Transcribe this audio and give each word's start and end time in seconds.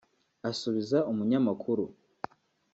Asubiza 0.49 0.97
umunyamakuru 1.11 1.85